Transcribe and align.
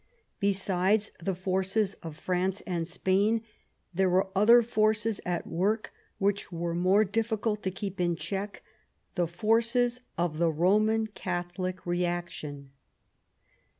Besides 0.39 1.11
the 1.19 1.35
forces 1.35 1.93
of 2.01 2.17
France 2.17 2.61
and 2.61 2.87
Spain 2.87 3.43
there 3.93 4.09
were 4.09 4.31
other 4.35 4.63
forces 4.63 5.21
at 5.27 5.45
work 5.45 5.93
which 6.17 6.51
were 6.51 6.73
more 6.73 7.05
difficult 7.05 7.61
to 7.61 7.69
keep 7.69 8.01
in 8.01 8.15
check, 8.15 8.63
the 9.13 9.27
forces 9.27 10.01
of 10.17 10.39
the 10.39 10.49
Roman 10.51 11.05
Catholic 11.05 11.85
reaction. 11.85 12.71